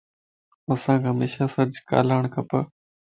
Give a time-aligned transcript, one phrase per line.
[0.71, 2.49] اسانک ھميشا سچ ڳالھائڻ کپ